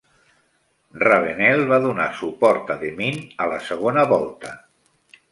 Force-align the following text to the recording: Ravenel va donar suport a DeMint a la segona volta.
Ravenel 1.01 1.59
va 1.71 1.77
donar 1.83 2.07
suport 2.21 2.71
a 2.75 2.77
DeMint 2.83 3.19
a 3.45 3.47
la 3.51 3.59
segona 3.67 4.07
volta. 4.13 4.55